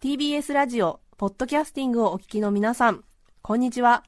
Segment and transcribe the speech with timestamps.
[0.00, 3.02] TBS ラジオポッドキャスティングをお聞きの皆さん。
[3.42, 4.04] こんにちは。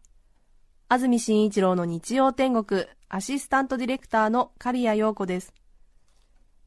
[0.89, 5.53] 安住紳一郎の日曜天国アシスタントディレクターの刈谷陽子です。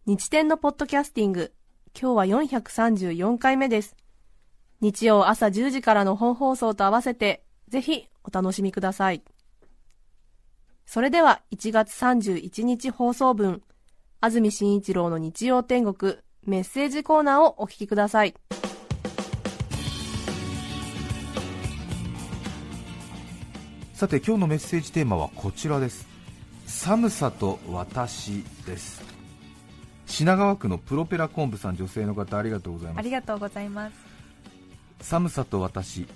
[0.06, 1.54] 日天のポッドキャスティング
[1.98, 3.96] 今日は434回目です。
[4.82, 9.24] 日曜朝10時からの本放送と合わせてぜひお楽しみください。
[10.88, 13.62] それでは1月31日放送分
[14.22, 18.34] 安住紳一郎の日曜天国メッセージコーナーをお聞きください。
[23.94, 26.08] さて今日のメッセージテーマはこちらです。
[26.66, 29.04] 寒さと私です。
[30.06, 33.00] 品川区のプロペラ昆布さん女性の方ありがとうございます。
[33.00, 33.94] ありがとうございます。
[35.02, 36.08] 寒さと私。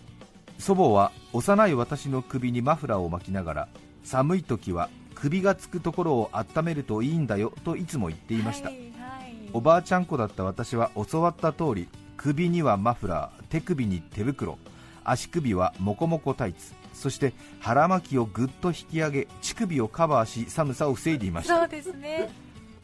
[0.57, 3.67] 祖母は幼い私の首にマフラーを巻きながら
[4.04, 8.82] 寒い時は首がつくところを温めるといいんだよといつも言っていました、はいは
[9.27, 9.49] い。
[9.54, 14.58] おばあちゃん子だった私は教わった通り首にはマフラー手首に手袋
[15.04, 21.60] 足首はモコモコタイツそして腹巻きをぐっと引き上げ乳首をカバーし寒さを防いでいました。
[21.60, 22.30] そうですね。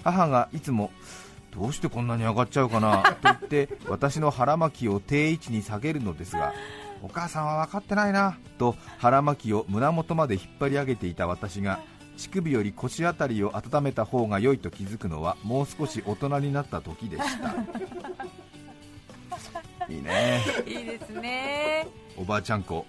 [0.03, 0.91] 母がいつも
[1.51, 6.53] どうしてこんなに上がっちゃうかなと言って私の腹巻きを定位置に下げるのですが
[7.01, 11.79] お母さんは分かってないなと腹巻きを胸元まで引っ張り上げていた私が
[12.17, 17.55] 乳首より腰あたりを温めた方が良いと気づくのはもう少し大人になった時でした。
[19.89, 20.41] いいね。
[20.65, 21.87] いいですね。
[22.17, 22.85] おばあちゃん子。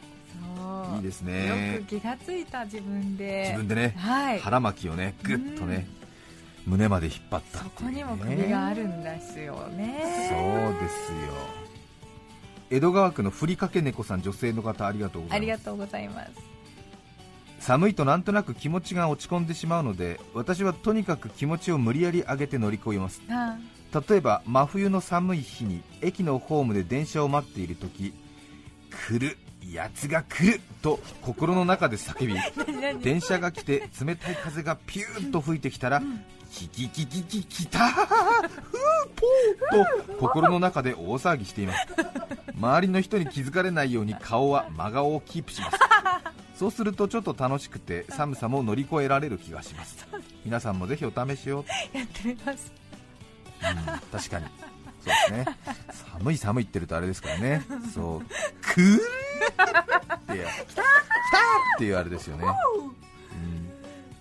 [0.65, 0.97] そう。
[0.97, 1.75] いいですね。
[1.75, 3.45] よく気がついた自分で。
[3.51, 4.41] 自分でね、はい。
[4.41, 5.87] 腹巻きをねぐっとね
[6.67, 7.71] 胸まで引っ張ったね。
[7.75, 10.03] こにも首があるんですよね。
[10.29, 10.39] そう
[10.83, 11.19] ですよ
[12.71, 15.37] 江戸川区のふりかけ猫さん女性の方ありがとうございます。
[15.37, 16.31] ありがとうございます。
[17.61, 23.21] 寒いとなんとなく気持ちが落ち込んでしまうので私はとにかく気持ちを無理やり上げて乗り越えます。
[23.31, 23.57] あ
[24.09, 28.13] 例えば真冬の寒い日に駅のホームで電車を待っている時
[29.09, 29.39] 来る
[29.73, 32.35] やつが来ると心の中で叫び
[32.81, 36.03] 何電車が来て冷たい風がピューッと吹いてきたら、
[36.51, 38.49] キキキキキキターフー
[39.71, 41.87] ポーと心の中で大騒ぎしています
[42.59, 45.79] 周りの人に気づかれないように顔は真顔をキープします。
[46.59, 50.07] そうするとちょっと楽しくて寒さも乗り越えられる気がします。
[50.45, 52.73] 皆さんもぜひお試しを、やってみます。
[53.61, 54.47] うん、確かに。
[54.47, 55.45] そうですね。
[56.19, 57.63] 寒い寒いって言るとあれですからね。
[57.95, 58.21] そう。
[58.63, 60.85] クーっていう来たっ
[61.79, 63.71] ていうあれですよね、うん、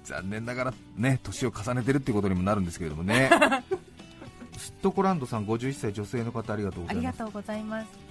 [0.03, 3.29] 残念ながらね年を重ねてるってことにもなるんですけれどもね。
[4.57, 6.87] すっとこランドさん51歳女性の方ありがとうご
[7.41, 8.06] ざいます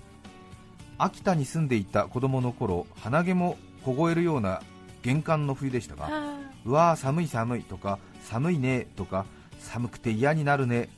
[0.98, 4.62] 秋田に住んでいた子供の頃鼻毛も凍えるような
[5.02, 9.26] 玄関の冬でしたがあうわー寒い寒いとか寒いねとか
[9.60, 10.88] 寒くて嫌になるね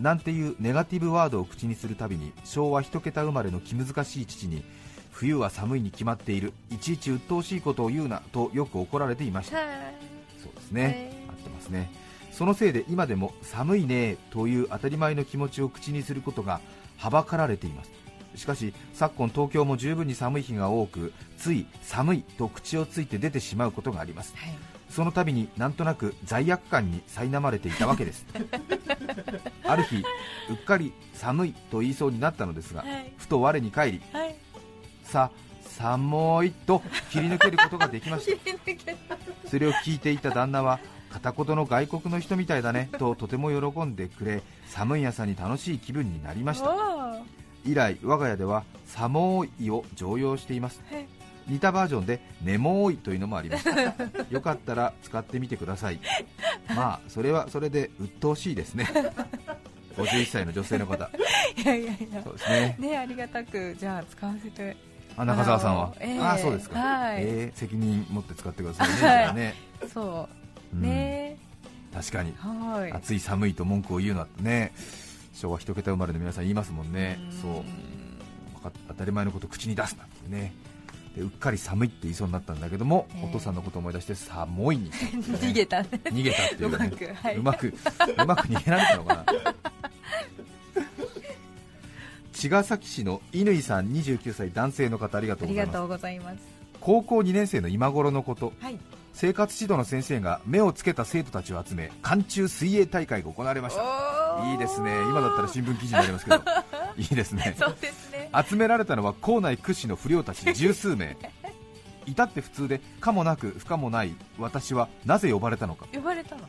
[0.00, 4.62] なんていうネガティブワードを口にするたびに昭和一桁生まれの気難しい父に
[5.10, 9.56] 冬は寒いに決まっているいちいち鬱陶しいことを言うなとよく怒られていました。
[9.56, 9.64] は
[10.42, 11.12] そうですね。
[11.30, 11.90] 合ってますね。
[12.36, 16.60] そのせいで今でも寒いねという当たり前の気持ちを口にすることが
[16.98, 17.90] はばかられています
[18.36, 24.34] しかし昨今東京も十分に寒い日が多くつい寒いと口をついて出てしまうことがあります。
[24.36, 24.54] はい。
[24.88, 28.24] その度になんとなく罪悪感に苛まれていたわけです。
[29.64, 30.04] ある日
[30.48, 33.12] うっかり寒いと言いそうになったのですが、はい。
[33.16, 34.36] ふと我に返りはい。
[35.02, 35.30] さ
[35.62, 38.40] 寒いと切り抜けることができました。
[39.48, 40.80] それを聞いていた旦那は
[41.10, 46.70] 片言の外国の人みたいだねととても喜んでくれ寒い朝に楽しい気分になりました
[47.66, 50.82] 以来我が家では寒いを常用しています。
[50.90, 51.06] はい
[51.48, 53.68] 似たバージョンでネモーいというのもあります。
[54.30, 56.00] よかったら使ってみてください。
[56.74, 58.88] まあそれはそれで鬱陶しいですね。
[59.96, 61.08] 51歳の女性の方。
[61.56, 62.22] いやいやいや。
[62.22, 62.76] そうですね。
[62.78, 64.76] ねありがたくじゃあ使わせて。
[65.16, 65.94] あ中澤さんは？
[66.00, 66.20] ええ。
[66.20, 67.22] あそうですか、はい。
[67.22, 69.54] えー責任持って使ってくださいね,、はね。
[69.92, 70.28] そ
[70.72, 70.76] う。
[70.76, 70.82] うん。
[70.82, 71.38] ね。
[71.94, 72.34] 確かに。
[72.36, 72.92] はい。
[72.92, 74.72] 暑い寒いと文句を言うなってね
[75.36, 77.18] 昭和一桁生まれの皆さん言いますもんね。
[77.42, 77.56] そう。
[78.54, 80.54] わか当たり前のこと口に出すなってね。
[81.14, 83.28] でうっかり寒いって言いそうになったんだけども、ええ。
[83.28, 85.88] お父さんのことを思い出して寒いに逃げたね。
[86.04, 86.78] 逃げたっていうね。
[86.78, 87.36] うまくはい。
[87.36, 89.24] うまくうまく逃げられたのかな。
[92.32, 95.76] 茅ヶ崎市の乾さん29歳男性の方ありがとうございます。
[95.76, 96.38] ありがとうございます。
[96.80, 98.54] 高校2年生の今頃のこと。
[98.60, 98.78] はい。
[99.16, 103.82] 生活指導の先生が目をつけた生徒たちを集め寒中水泳大会が行われました
[104.44, 104.92] いいですね。
[105.02, 106.36] 今だったら新聞記事になりますけど。
[106.96, 107.54] いいですね。
[107.58, 108.30] そうですね。
[108.48, 111.16] 集められたのは校内屈指の不良たち十数名。
[112.06, 115.86] 至って普通で可もなく不可もない私はなぜ呼ばれたのか。
[115.92, 116.42] 呼ばれたの？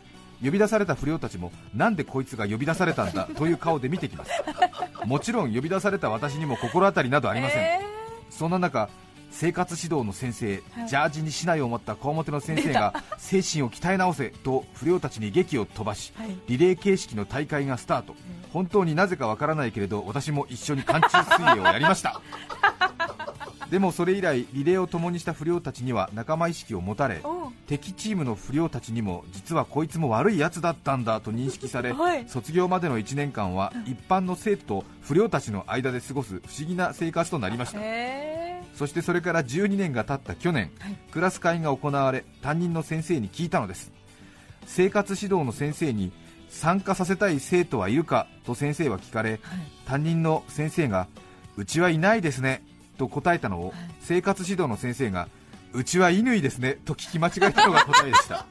[0.44, 4.32] 呼び出された不良たちもなんでこいつが呼び出されたんだという顔で見てきます。
[5.06, 7.82] もちろん呼び出された私にも心当たりなどありません、え
[8.30, 8.90] そんな中
[9.32, 10.88] 生活指導の先生、はい。
[10.88, 16.36] ジャージに竹刀を持った小表の先生が精神を鍛え直せと不良たちに劇を飛ばし、はい。
[16.48, 18.16] リレー形式の大会がスタート、
[18.52, 22.22] 本当になぜかわからないけれど私も一緒に寒中水泳をやりました。
[23.70, 27.22] でもそれ以来リレーを共にした不良たちには仲間意識を持たれ
[27.68, 32.28] 敵チームの不良たちにも実はこいつも悪いやつだったんだと認識され、はい。
[32.28, 37.80] 卒業までの1年間は一般の生徒と不良たちの間で過ごす不思議な生活となりました。
[37.82, 40.96] えそしてそれから12年が経った去年、はい。
[41.12, 43.92] クラス会が行われ担任の先生に聞いたのです。
[44.66, 46.14] 生活指導の先生に
[46.50, 49.40] 参加させたい生徒はいるかと先生は聞かれはい。
[49.86, 51.08] 担任の先生が
[51.58, 52.64] うちはいないですね
[52.98, 53.76] と答えたのを、はい。
[54.00, 55.28] 生活指導の先生が
[55.74, 58.46] うちは乾ですねと聞き間違えたのが答えでした。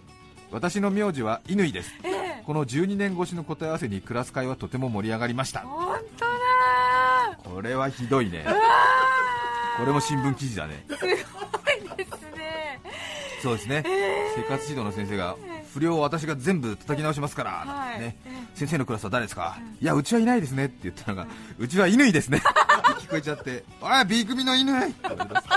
[0.50, 1.92] 私の名字は乾です。
[2.04, 5.60] えこの12年越しの答え合わせにクラス会はとても盛り上がりました。
[5.60, 7.38] 本当だ。
[7.44, 8.46] これはひどいね。
[9.78, 10.84] これも新聞記事だね。
[10.88, 11.16] ーすごい
[11.96, 12.80] ですね。
[13.42, 13.84] そうですね、
[14.34, 15.36] 生活指導の先生が
[15.72, 18.00] 不良を私が全部叩き直しますから、はい。
[18.00, 18.16] ね、
[18.54, 21.28] 先生のクラスは誰ですか、いやうちはいないですねって言ったのが、
[21.58, 22.46] うちは乾ですねって
[23.02, 25.48] 聞こえちゃっておい B 組の乾って言われます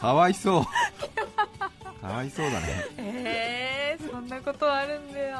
[0.00, 2.00] かわいそう。
[2.00, 2.66] かわいそうだね。
[2.98, 5.36] えー、そんなことあるんだよ。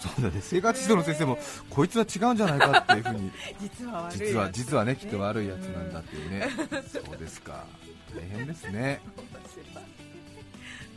[0.00, 0.40] そうだね。
[0.40, 3.32] 生活指導の先生もこいつは違うんじゃないかっていうふうに。
[3.60, 6.48] 実は悪い実は実はねきっと悪いやつなんだっていうね、
[6.92, 7.64] そうですか。
[8.14, 9.00] 大変ですね。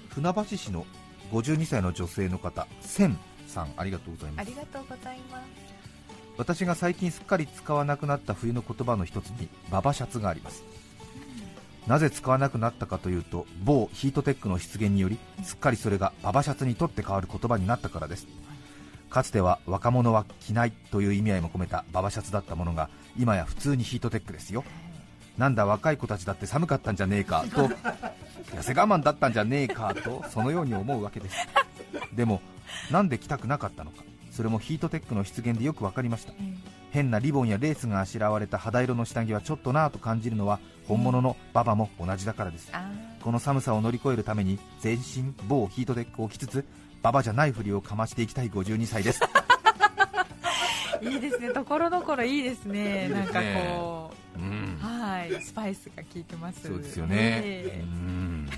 [0.10, 0.86] 船橋市の
[1.32, 4.48] 52歳の女性の方千さんありがとうございます。
[4.48, 5.72] ありがとうございます。
[6.38, 10.64] 私が最近すっかり使わなくなった冬の言葉の一つにババシャツがあります
[11.88, 18.28] なぜ使わなくなったかというと某ヒートテックの出現によりすっかりそれがババシャツにとって変わる言葉になったからです。
[19.10, 22.90] かつては若者は着ないという意味合いも込めたババシャツだったものが
[23.20, 24.64] 今や普通にヒートテックですよ。
[25.38, 27.68] なんだ若い子たちだって寒かったんじゃねえかと
[28.56, 31.36] 痩せ我慢だったんじゃねえかとそのように思うわけです。
[32.14, 32.42] でも
[32.90, 36.34] なんで着たくなかったのかそれもヒートテックの出現でよく分かりました。
[36.92, 40.60] 変なリボンやレースがあしらわれた肌色の下着はちょっとなぁと感じるのは
[40.92, 42.70] 本物のババも同じだからです。
[42.74, 42.92] あ
[43.22, 46.66] この寒さを乗り越えるために全身某ヒートテックを着つつ
[47.02, 49.22] ババじゃないふりをかましていきたい52歳です。
[51.02, 51.50] ー いいですね。
[51.52, 53.08] ところどころいいですね。
[53.08, 54.40] なんかこう。
[54.40, 54.78] ん。
[54.82, 55.42] うはい。
[55.42, 56.68] スパイスが効いてます。
[56.68, 57.82] そうですよね、ええ。
[57.82, 58.50] うん。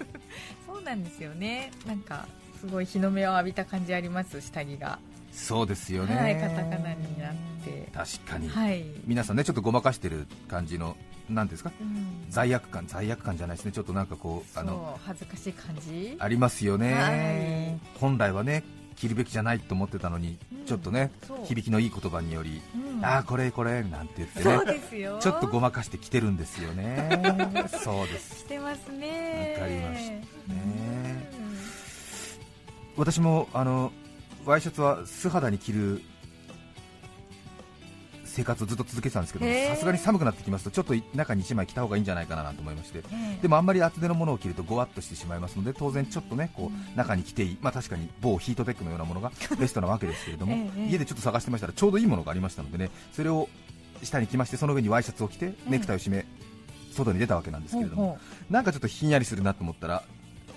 [0.66, 1.70] そうなんですよね。
[1.86, 2.26] なんか
[2.60, 4.40] すごい日の目を浴びた感じあります？
[4.40, 4.98] 下着が。
[5.32, 6.36] そうですよね、はい。
[6.36, 7.53] カタカナになって
[7.94, 10.96] 確かに、はい、皆さんねちょっとごまかしてる感じの
[11.30, 11.70] なんですか？
[11.80, 12.26] うん。
[12.28, 13.72] 罪悪感罪悪感じゃないですね。
[13.72, 16.16] ちょっとなんかこうあの恥ずかしい感じ？
[16.18, 17.98] ありますよね、はい。
[17.98, 18.64] 本来はね
[18.96, 20.66] 着るべきじゃないと思ってたのに、うん。
[20.66, 21.12] ちょっとね
[21.44, 23.04] 響きのいい言葉により、うん。
[23.04, 24.80] ああこれこれなんて言ってね
[25.20, 27.22] ちょっとごまかして着てるんですよね。
[27.82, 28.40] そうです。
[28.40, 29.56] してますね。
[29.60, 30.26] わかりましたね。
[30.50, 31.24] うん。
[32.96, 33.92] 私もあの
[34.44, 36.02] ワイシャツは素肌に着る
[38.34, 43.02] 生活をずっと続けてたんですけどさすがに寒くなってきますとちょっと中に1枚着た方がいいんじゃないかなと思いましてえ
[43.38, 43.42] え。
[43.42, 53.48] でもあんまり厚手のものを着るとごわっとしてしまいますので当然ちょっとねこう中に着ていい、まあ、確かに某ヒートテックのようなものが ベストなわけですけれども、ええ家でちょっと探してましたらちょうどいいものがありましたのでねそれを
[54.02, 56.26] 下に着ましてその上にワイシャツを着てネクタイを締め
[56.92, 60.04] 外に出たわけなんですけれども、なんかちょっとひんやりするなと思ったら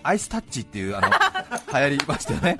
[0.03, 1.09] アイスタッチっていうあの
[1.73, 2.57] 流行りましたよね。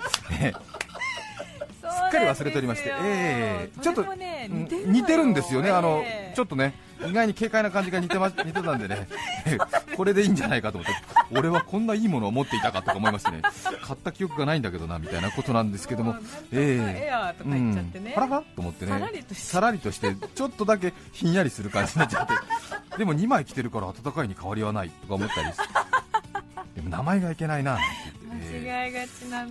[2.07, 2.89] っかり忘れておりまして。
[2.89, 3.81] ええ。
[3.81, 6.73] ちょっとねうん似てるんですよね、あのええちょっとね
[7.05, 9.07] 意外に軽快な感じが似て,、ま、似てたんでね、
[9.45, 10.95] ええこれでいいんじゃないかと思って、
[11.31, 13.41] 俺はこんないいものを持っていたかとか思いましてね、
[13.81, 16.15] 買った記憶がないんだけどなみたいなことなんですけども。
[16.51, 18.91] えーうん、パラパラと思ってね、
[19.33, 22.33] さらりとしてちょっとだけひんやりする感じになっちゃって、
[22.97, 25.63] でも2枚着てるから暖かいに変わりはないとか思ったりして、
[26.75, 27.81] でも名前がいけないなて
[28.29, 29.07] 言って、ええ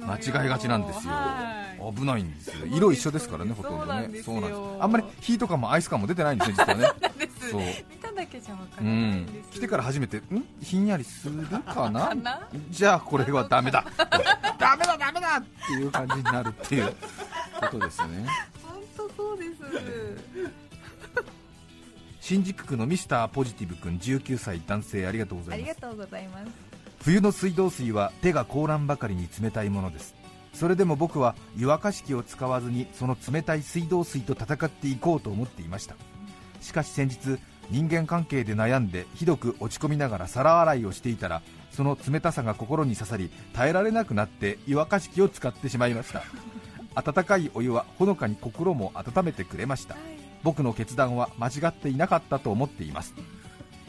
[0.06, 1.65] 間違いがちなんですよ、はい
[1.96, 4.76] 危ないんですよ、色一緒ですからね、ほとんどね、そうなんですよ。
[4.80, 6.88] あんまりヒート感もアイス感も出てないんですね、実はね。
[7.50, 10.22] そう見ただけじゃわかうらないんんです、来てから初めて、ん？
[10.60, 12.12] ひんやりするかな？
[12.70, 13.84] じゃあこれはダメだ、
[14.58, 15.36] ダメだ、ダメだ！
[15.38, 16.94] っていう感じになるっていう
[17.60, 18.26] ことですね。
[18.62, 19.50] 本当そうです。
[22.20, 25.70] 新宿区のミスターポジティブ君19歳男性ありがとうございます。
[25.70, 26.46] ありがとうございます。
[27.04, 30.15] 冬の水道水は手が凍らんばかりに冷たいものです
[30.56, 35.94] それでも僕は湯沸かし器を使わずにその冷たい水道水と戦っていこうと思っていました。
[36.62, 37.38] しかし先日
[37.70, 46.22] 人間関係で悩んでひどく落ち込みながら皿洗いをしていたらその冷たさが心に刺さり耐えられなくなって湯沸かし器を使ってしまいました。
[46.94, 49.96] 温かいお湯はほのかに心も温めてくれました。
[50.42, 53.12] 僕の決断は間違っていなかったと思っています。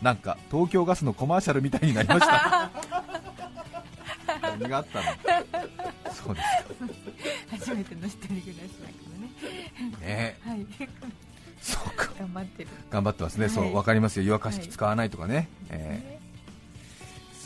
[0.02, 2.72] なんか東京ガスのコマーシャルみたいになりました。
[4.60, 5.06] 何があったの？
[6.14, 6.48] そうです
[7.50, 8.94] 初めての一人暮らしだか
[9.82, 9.92] らね。
[9.92, 10.38] かね。
[10.46, 10.66] はい。
[11.62, 12.12] そうか。
[12.20, 12.70] 頑張ってる。
[12.90, 13.54] 頑張ってますね、はい。
[13.54, 14.26] そう分かりますよ。
[14.26, 16.28] 湯沸かし器使わないとかね、えー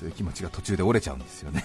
[0.02, 1.64] そういう気持ちが途中で折れちゃうんですよね。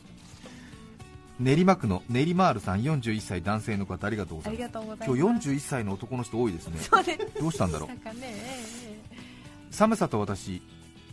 [1.40, 4.70] 練馬区の練馬ールさん41歳男性の方ありがとうございます。
[5.06, 6.78] 今日41歳の男の人多いですね。
[6.80, 7.40] そうです。
[7.40, 7.88] どうしたんだろう？
[9.70, 10.60] 寒さと私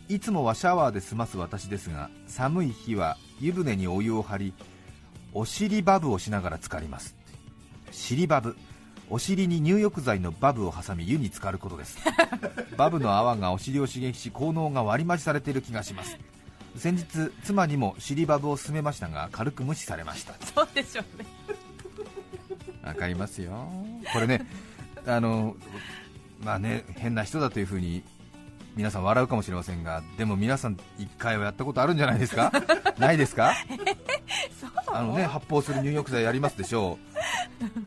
[0.08, 4.54] いつもはシャワーで済ます私ですが寒い日は湯船にお湯を張り
[5.38, 7.14] お尻バブをしながら浸かります。
[7.90, 8.56] 尻バブ。
[9.10, 11.98] お尻に入浴剤のバブを挟み湯に浸かることです。
[12.78, 16.16] バブの泡がお尻を刺激し効能が割り増しされている気がします。
[16.74, 20.32] 先日妻にも尻バブを勧めましたが軽く無視されました。
[20.32, 21.26] えそうでしょうね。
[22.82, 23.70] わかりますよ。
[24.14, 24.46] これね
[25.06, 25.54] あの
[26.42, 28.02] まあね変な人だというふうに
[28.76, 32.52] 皆さん笑うかもしれませんがでも皆さん1回はやったことあるんじゃないですか？
[32.98, 33.54] ないですか？
[34.88, 37.16] あのね発泡する入浴剤やりますでしょう。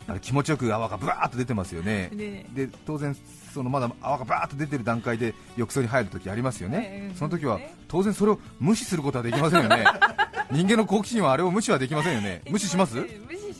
[0.07, 2.09] あれ気持ちよく泡がブワーッと出てますよね。
[2.13, 2.45] ね。
[2.53, 3.15] で当然
[3.53, 9.85] そのまだ泡がバーッと出てる段階で浴槽に入るときありますよね、ええその時はね当然それを無視することはできませんよね。
[10.51, 12.41] 人間の好奇心はあれを無視はできませんよね。
[12.49, 12.97] 無視します？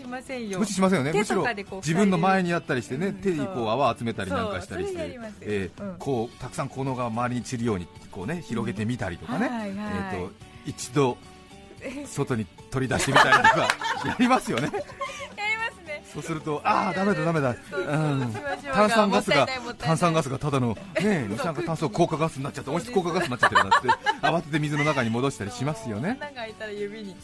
[0.09, 0.59] ませんよ。
[0.59, 1.45] 無視しませんよね、手むしろ
[1.77, 3.13] 自分の前にやったりしてね、うん。
[3.15, 5.95] 手にこそうう泡集めたりなんかしたりしてえーうん。
[5.97, 9.49] こうたくさん効能が周りに散るようにこうね広げてみたりとかね、
[10.65, 11.17] 一度
[12.05, 13.67] 外に取り出してみたりとか
[14.05, 14.69] やりますよね
[16.13, 17.55] そうすると、ああ、だめだ、だめだ、
[18.73, 19.47] 炭酸ガスが
[19.77, 23.87] 炭酸ガスがただの、ね、二酸化炭素効果ガスになっちゃって、温室効果ガスになっちゃってるなって、
[24.21, 26.19] 慌てて水の中に戻したりしますよね。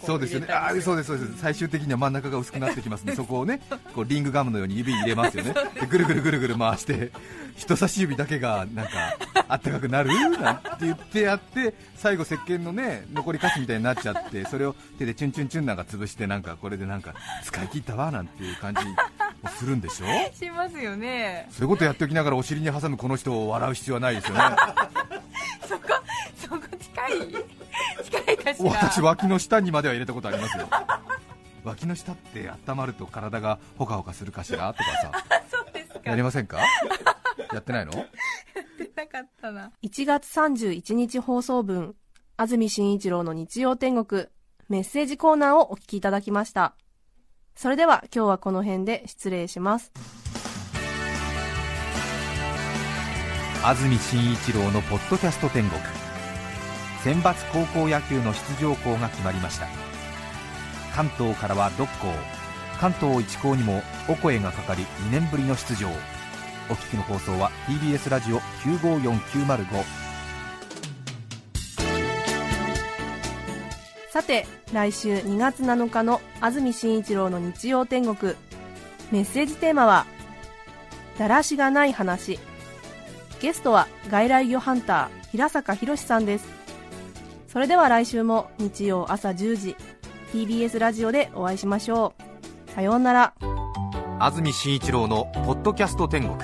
[0.06, 1.38] そうですよね、ああそうですそうです。
[1.40, 3.60] 最終的には真ん中が薄くなってきますんで、そこをね
[3.94, 7.12] こうリングガムのように指に入れますよね、でぐるぐるぐるぐる回して、
[7.56, 8.92] 人差し指だけがなんか
[9.48, 17.14] あったかくなるなんて言ってやって、最後、石鹸のね残りカスみたいになっちゃって、それを手でチュンチュンチュンなんか潰して、なんかこれでなんか
[17.44, 18.75] 使い切ったわなんていう感じ
[19.44, 20.06] をするんでしょ？
[20.34, 21.48] しますよね。
[21.52, 24.42] そういうことやっておきながらお尻に挟むこの人を笑う必要はないですよね、
[25.68, 25.84] そこ
[26.38, 27.12] そこ近い？
[28.04, 28.70] 近いかしら？
[28.72, 30.68] 私、脇の下にまでは入れたことありますよ。
[31.64, 34.74] 脇の下って温まると体がほかほかするかしら？
[34.74, 35.12] とかさ。
[35.52, 36.00] そうですか。
[36.04, 36.60] やりませんか？
[37.54, 37.92] やってないの？
[37.92, 39.72] 出なかったな。
[39.84, 41.96] 1月31日放送分、
[42.38, 44.28] 安住紳一郎の日曜天国、
[44.70, 46.76] メッセージコーナーをお聞きいただきました。
[47.56, 49.94] それでは今日はこの辺で失礼します。
[53.64, 55.82] 安住紳一郎のポッドキャスト天国。
[57.02, 59.68] 選抜高校野球の出場校が決まりました。
[60.94, 61.88] 関東からは6校。
[62.78, 65.88] 関東1校にもお声がかかり2年ぶりの出場。
[66.70, 70.05] お聞きの放送は TBS ラジオ954905
[74.16, 78.34] さて、来週2月7日の安住紳一郎の日曜天国、
[79.12, 80.06] メッセージテーマは、
[81.20, 82.40] だらしがない話。
[83.42, 86.48] ゲストは外来魚ハンター、平坂博さんです。
[87.50, 89.76] それでは来週も日曜朝10時、
[90.32, 92.14] TBS ラジオでお会いしましょ
[92.70, 92.72] う。
[92.72, 93.34] さようなら。
[94.22, 96.38] 安住紳一郎のポッドキャスト天国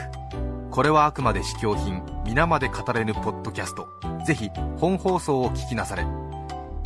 [0.71, 3.87] これはあくまで試供品皆まで語れぬポッドキャスト
[4.25, 6.05] ぜひ本放送を聞きなされ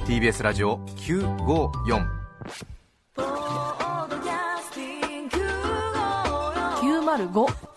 [0.05, 2.05] TBS ラジオ954
[6.83, 7.74] 905